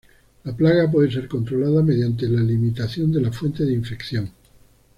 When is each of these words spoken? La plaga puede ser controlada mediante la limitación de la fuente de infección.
La 0.45 0.55
plaga 0.57 0.89
puede 0.89 1.11
ser 1.11 1.27
controlada 1.27 1.83
mediante 1.83 2.27
la 2.27 2.41
limitación 2.41 3.11
de 3.11 3.21
la 3.21 3.31
fuente 3.31 3.65
de 3.65 3.73
infección. 3.73 4.31